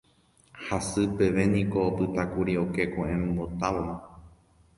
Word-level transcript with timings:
Hasy 0.65 1.03
peve 1.17 1.43
niko 1.53 1.77
opytákuri 1.89 2.53
oke 2.63 2.83
ko'ẽmbotávoma. 2.93 3.95